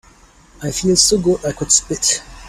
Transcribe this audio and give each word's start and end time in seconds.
I 0.63 0.71
feel 0.71 0.95
so 0.95 1.19
good 1.19 1.45
I 1.45 1.51
could 1.51 1.71
spit. 1.71 2.23